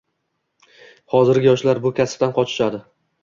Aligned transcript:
hozirgi 1.15 1.49
yoshlar 1.49 1.81
bu 1.85 1.91
kasbdan 2.01 2.35
qochishadi. 2.39 2.81